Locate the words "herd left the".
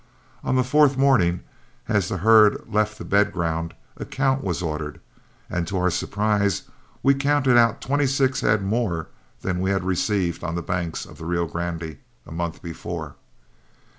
2.17-3.05